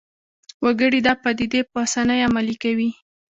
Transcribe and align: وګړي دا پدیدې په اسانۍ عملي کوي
وګړي 0.63 0.99
دا 1.07 1.13
پدیدې 1.23 1.61
په 1.69 1.77
اسانۍ 1.85 2.19
عملي 2.27 2.55
کوي 2.63 2.89